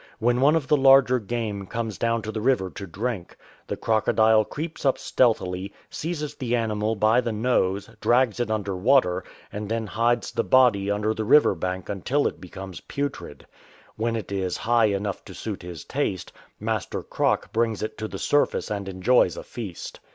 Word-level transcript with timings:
When 0.17 0.41
one 0.41 0.55
of 0.55 0.67
the 0.67 0.77
larger 0.77 1.19
game 1.19 1.67
comes 1.67 1.99
down 1.99 2.23
to 2.23 2.31
the 2.31 2.41
river 2.41 2.71
to 2.71 2.87
drink, 2.87 3.37
tlie 3.69 3.79
crocodile 3.79 4.43
creeps 4.43 4.83
up 4.83 4.97
stealthily, 4.97 5.71
seizes 5.91 6.33
the 6.33 6.55
animal 6.55 6.95
by 6.95 7.21
the 7.21 7.31
nose, 7.31 7.87
drags 8.01 8.39
it 8.39 8.49
under 8.49 8.75
water, 8.75 9.23
and 9.53 9.69
then 9.69 9.85
hides 9.85 10.31
the 10.31 10.43
body 10.43 10.89
under 10.89 11.09
the 11.13 11.21
L 11.21 11.29
i6x 11.29 11.29
THE 11.29 11.35
EXPEDITION 11.35 11.43
FROM 11.43 11.53
BENGUELA 11.53 11.53
river 11.53 11.55
bank 11.85 11.89
until 11.89 12.27
it 12.27 12.41
becomes 12.41 12.79
almost 12.79 12.87
putrid. 12.87 13.47
When 13.95 14.15
it 14.15 14.31
is" 14.31 14.57
high" 14.57 14.85
enough 14.97 15.23
to 15.23 15.35
suit 15.35 15.61
his 15.61 15.85
taste, 15.85 16.31
Master 16.59 17.03
Croc 17.03 17.53
brings 17.53 17.83
it 17.83 17.95
to 17.99 18.07
the 18.07 18.17
surface 18.17 18.71
and 18.71 18.89
enjoys 18.89 19.37
a 19.37 19.43
feast. 19.43 19.99